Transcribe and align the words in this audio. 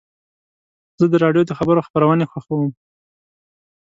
زه 0.99 1.05
د 1.09 1.13
راډیو 1.23 1.47
د 1.47 1.51
خبرو 1.59 1.85
خپرونې 1.87 2.25
خوښوم. 2.31 2.71